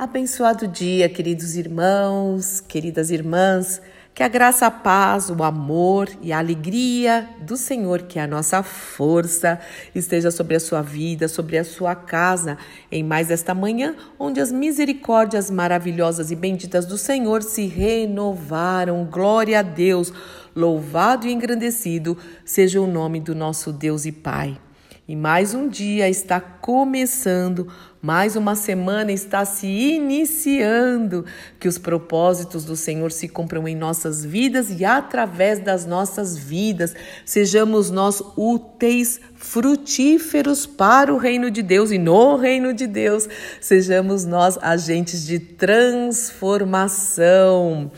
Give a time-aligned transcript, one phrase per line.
[0.00, 3.82] Abençoado dia, queridos irmãos, queridas irmãs.
[4.14, 8.26] Que a graça, a paz, o amor e a alegria do Senhor, que é a
[8.26, 9.60] nossa força,
[9.94, 12.56] esteja sobre a sua vida, sobre a sua casa,
[12.90, 19.04] em mais esta manhã, onde as misericórdias maravilhosas e benditas do Senhor se renovaram.
[19.04, 20.14] Glória a Deus,
[20.56, 24.58] louvado e engrandecido seja o nome do nosso Deus e Pai.
[25.10, 27.66] E mais um dia está começando,
[28.00, 31.24] mais uma semana está se iniciando.
[31.58, 36.94] Que os propósitos do Senhor se cumpram em nossas vidas e através das nossas vidas.
[37.24, 43.28] Sejamos nós úteis, frutíferos para o reino de Deus e no reino de Deus.
[43.60, 47.90] Sejamos nós agentes de transformação.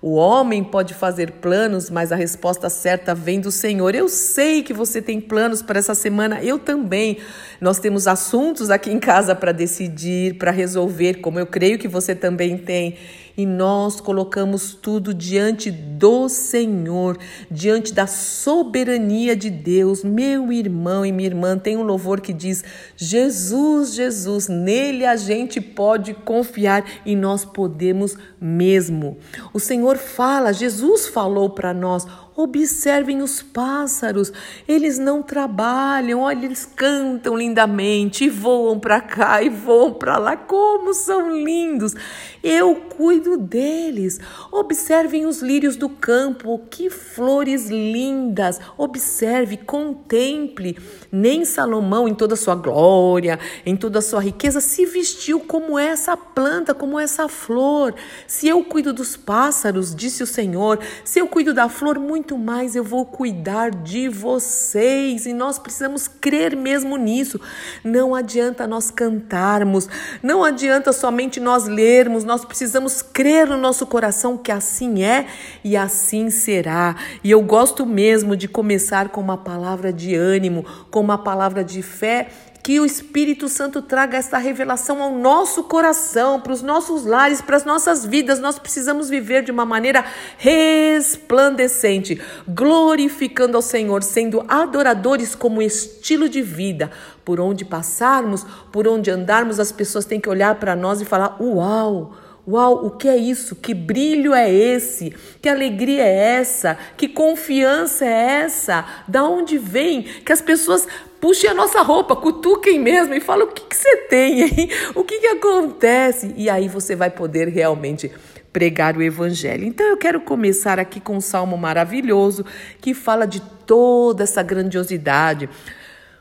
[0.00, 3.96] O homem pode fazer planos, mas a resposta certa vem do Senhor.
[3.96, 7.18] Eu sei que você tem planos para essa semana, eu também.
[7.60, 12.14] Nós temos assuntos aqui em casa para decidir, para resolver, como eu creio que você
[12.14, 12.96] também tem
[13.38, 17.16] e nós colocamos tudo diante do Senhor,
[17.48, 20.02] diante da soberania de Deus.
[20.02, 22.64] Meu irmão e minha irmã, tem um louvor que diz:
[22.96, 29.16] Jesus, Jesus, nele a gente pode confiar e nós podemos mesmo.
[29.54, 32.08] O Senhor fala, Jesus falou para nós:
[32.40, 34.32] Observem os pássaros,
[34.68, 40.36] eles não trabalham, olha, eles cantam lindamente e voam para cá e voam para lá,
[40.36, 41.96] como são lindos.
[42.40, 44.20] Eu cuido deles.
[44.52, 48.60] Observem os lírios do campo, que flores lindas.
[48.76, 50.78] Observe, contemple.
[51.10, 55.76] Nem Salomão, em toda a sua glória, em toda a sua riqueza, se vestiu como
[55.76, 57.96] essa planta, como essa flor.
[58.28, 62.36] Se eu cuido dos pássaros, disse o Senhor, se eu cuido da flor, muito muito
[62.36, 67.40] mais eu vou cuidar de vocês e nós precisamos crer mesmo nisso.
[67.82, 69.88] Não adianta nós cantarmos,
[70.22, 75.26] não adianta somente nós lermos, nós precisamos crer no nosso coração que assim é
[75.64, 76.96] e assim será.
[77.24, 81.80] E eu gosto mesmo de começar com uma palavra de ânimo, com uma palavra de
[81.80, 82.28] fé
[82.68, 87.56] que o Espírito Santo traga essa revelação ao nosso coração, para os nossos lares, para
[87.56, 88.40] as nossas vidas.
[88.40, 90.04] Nós precisamos viver de uma maneira
[90.36, 96.90] resplandecente, glorificando ao Senhor, sendo adoradores como estilo de vida.
[97.24, 101.38] Por onde passarmos, por onde andarmos, as pessoas têm que olhar para nós e falar:
[101.40, 102.12] Uau!
[102.50, 103.54] Uau, o que é isso?
[103.54, 105.14] Que brilho é esse?
[105.42, 106.78] Que alegria é essa?
[106.96, 108.86] Que confiança é essa?
[109.06, 110.02] Da onde vem?
[110.02, 110.88] Que as pessoas
[111.20, 114.70] puxem a nossa roupa, cutuquem mesmo e falem o que, que você tem, hein?
[114.94, 116.32] O que, que acontece?
[116.38, 118.10] E aí você vai poder realmente
[118.50, 119.66] pregar o evangelho.
[119.66, 122.46] Então eu quero começar aqui com um salmo maravilhoso
[122.80, 125.50] que fala de toda essa grandiosidade,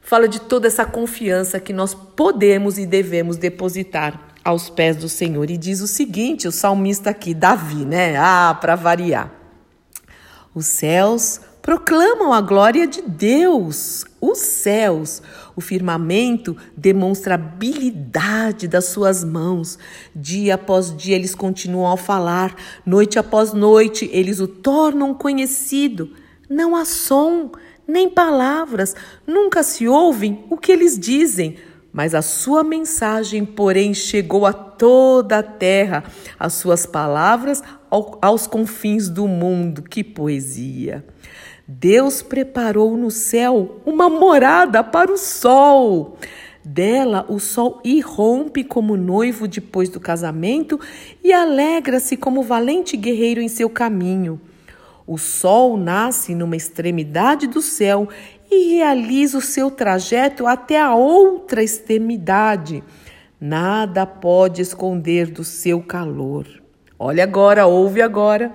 [0.00, 5.50] fala de toda essa confiança que nós podemos e devemos depositar aos pés do Senhor.
[5.50, 8.16] E diz o seguinte: o salmista aqui, Davi, né?
[8.16, 9.32] Ah, para variar.
[10.54, 14.04] Os céus proclamam a glória de Deus.
[14.20, 15.22] Os céus,
[15.56, 19.78] o firmamento demonstra a habilidade das suas mãos.
[20.14, 26.10] Dia após dia eles continuam a falar, noite após noite eles o tornam conhecido.
[26.48, 27.50] Não há som,
[27.88, 28.94] nem palavras,
[29.26, 31.56] nunca se ouvem o que eles dizem
[31.94, 36.02] mas a sua mensagem, porém, chegou a toda a terra,
[36.36, 39.80] as suas palavras ao, aos confins do mundo.
[39.80, 41.04] Que poesia!
[41.68, 46.18] Deus preparou no céu uma morada para o sol.
[46.64, 50.80] Dela, o sol irrompe como noivo depois do casamento
[51.22, 54.40] e alegra-se como valente guerreiro em seu caminho.
[55.06, 58.08] O sol nasce numa extremidade do céu
[58.50, 62.82] e realiza o seu trajeto até a outra extremidade.
[63.40, 66.46] Nada pode esconder do seu calor.
[66.98, 68.52] Olha agora, ouve agora.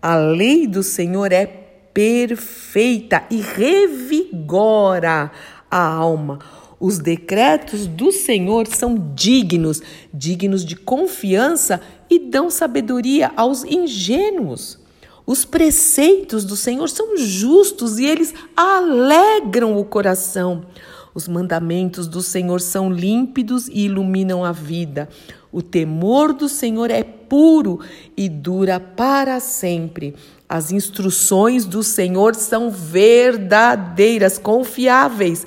[0.00, 5.30] A lei do Senhor é perfeita e revigora
[5.70, 6.40] a alma.
[6.80, 9.80] Os decretos do Senhor são dignos,
[10.12, 11.80] dignos de confiança
[12.10, 14.83] e dão sabedoria aos ingênuos.
[15.26, 20.66] Os preceitos do Senhor são justos e eles alegram o coração.
[21.14, 25.08] Os mandamentos do Senhor são límpidos e iluminam a vida.
[25.50, 27.80] O temor do Senhor é puro
[28.16, 30.14] e dura para sempre.
[30.48, 35.46] As instruções do Senhor são verdadeiras, confiáveis.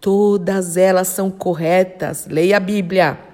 [0.00, 2.26] Todas elas são corretas.
[2.26, 3.31] Leia a Bíblia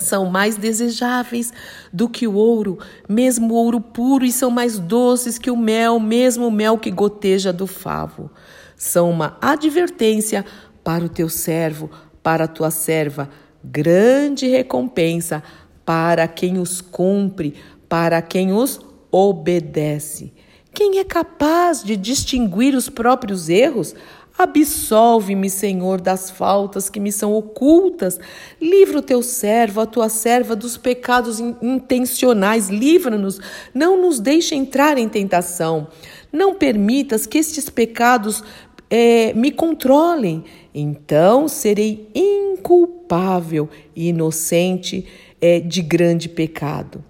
[0.00, 1.52] são mais desejáveis
[1.92, 6.00] do que o ouro, mesmo o ouro puro, e são mais doces que o mel,
[6.00, 8.30] mesmo o mel que goteja do favo.
[8.76, 10.44] São uma advertência
[10.82, 11.90] para o teu servo,
[12.22, 13.28] para a tua serva,
[13.62, 15.42] grande recompensa
[15.84, 17.54] para quem os cumpre,
[17.88, 18.80] para quem os
[19.10, 20.32] obedece.
[20.72, 23.94] Quem é capaz de distinguir os próprios erros?
[24.42, 28.18] Absolve-me, Senhor, das faltas que me são ocultas.
[28.58, 32.70] Livra o teu servo, a tua serva, dos pecados intencionais.
[32.70, 33.38] Livra-nos.
[33.74, 35.88] Não nos deixe entrar em tentação.
[36.32, 38.42] Não permitas que estes pecados
[38.88, 40.42] é, me controlem.
[40.74, 45.06] Então serei inculpável e inocente
[45.38, 47.04] é, de grande pecado.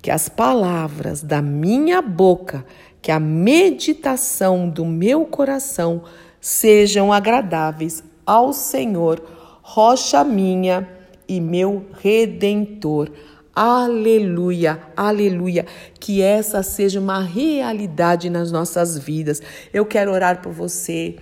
[0.00, 2.64] Que as palavras da minha boca,
[3.02, 6.04] que a meditação do meu coração,
[6.46, 9.20] sejam agradáveis ao Senhor,
[9.62, 10.88] rocha minha
[11.26, 13.10] e meu redentor.
[13.52, 15.66] Aleluia, aleluia.
[15.98, 19.42] Que essa seja uma realidade nas nossas vidas.
[19.74, 21.16] Eu quero orar por você.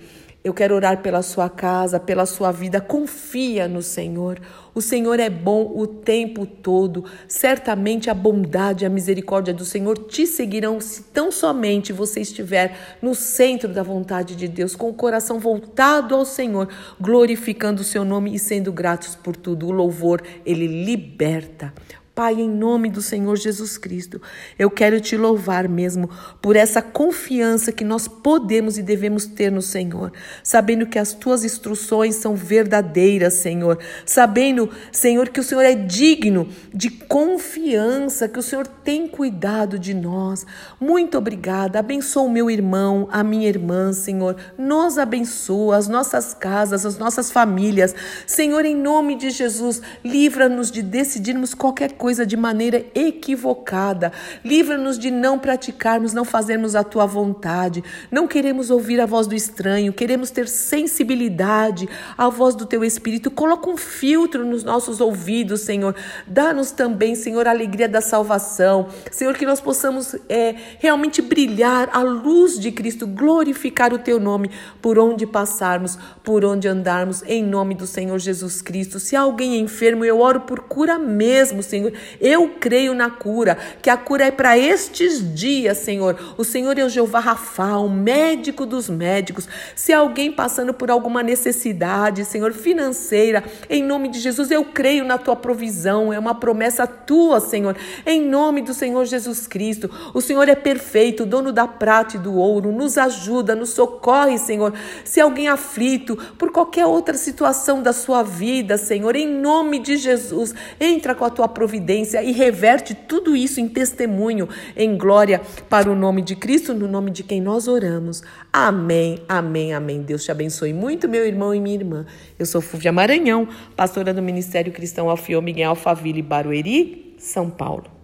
[0.45, 2.79] Eu quero orar pela sua casa, pela sua vida.
[2.79, 4.39] Confia no Senhor.
[4.75, 7.03] O Senhor é bom o tempo todo.
[7.27, 12.77] Certamente a bondade e a misericórdia do Senhor te seguirão se tão somente você estiver
[13.01, 16.69] no centro da vontade de Deus, com o coração voltado ao Senhor,
[17.01, 19.65] glorificando o seu nome e sendo gratos por tudo.
[19.65, 21.73] O louvor, ele liberta.
[22.15, 24.21] Pai, em nome do Senhor Jesus Cristo,
[24.57, 26.09] eu quero te louvar mesmo
[26.41, 31.43] por essa confiança que nós podemos e devemos ter no Senhor, sabendo que as tuas
[31.43, 38.43] instruções são verdadeiras, Senhor, sabendo, Senhor, que o Senhor é digno de confiança, que o
[38.43, 40.45] Senhor tem cuidado de nós.
[40.79, 41.79] Muito obrigada.
[41.79, 44.37] Abençoa o meu irmão, a minha irmã, Senhor.
[44.57, 47.93] Nos abençoa, as nossas casas, as nossas famílias.
[48.25, 54.11] Senhor, em nome de Jesus, livra-nos de decidirmos qualquer coisa coisa de maneira equivocada.
[54.43, 57.83] Livra-nos de não praticarmos, não fazermos a tua vontade.
[58.11, 63.31] Não queremos ouvir a voz do estranho, queremos ter sensibilidade à voz do teu Espírito.
[63.31, 65.95] Coloca um filtro nos nossos ouvidos, Senhor.
[66.27, 68.87] Dá-nos também, Senhor, a alegria da salvação.
[69.09, 74.51] Senhor, que nós possamos é, realmente brilhar a luz de Cristo, glorificar o teu nome
[74.79, 78.99] por onde passarmos, por onde andarmos, em nome do Senhor Jesus Cristo.
[78.99, 81.94] Se alguém enfermo, eu oro por cura mesmo, Senhor.
[82.19, 86.17] Eu creio na cura, que a cura é para estes dias, Senhor.
[86.37, 89.47] O Senhor é o Jeová Rafa, o médico dos médicos.
[89.75, 95.17] Se alguém passando por alguma necessidade, Senhor, financeira, em nome de Jesus, eu creio na
[95.17, 96.11] tua provisão.
[96.11, 97.75] É uma promessa tua, Senhor.
[98.05, 99.89] Em nome do Senhor Jesus Cristo.
[100.13, 102.71] O Senhor é perfeito, dono da prata e do ouro.
[102.71, 104.73] Nos ajuda, nos socorre, Senhor.
[105.03, 110.53] Se alguém aflito por qualquer outra situação da sua vida, Senhor, em nome de Jesus,
[110.79, 111.84] entra com a tua providência
[112.23, 117.11] e reverte tudo isso em testemunho, em glória para o nome de Cristo, no nome
[117.11, 118.23] de quem nós oramos.
[118.51, 120.01] Amém, amém, amém.
[120.01, 122.05] Deus te abençoe muito, meu irmão e minha irmã.
[122.37, 127.94] Eu sou Fúvia Maranhão, pastora do Ministério Cristão Alfio Miguel Alfaville Barueri, São Paulo.